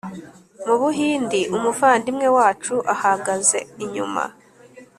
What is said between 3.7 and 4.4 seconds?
inyuma